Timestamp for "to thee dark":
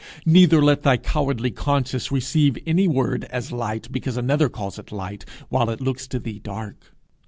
6.07-6.91